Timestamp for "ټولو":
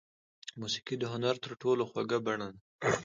1.61-1.83